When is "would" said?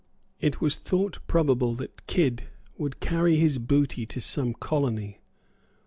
2.75-2.99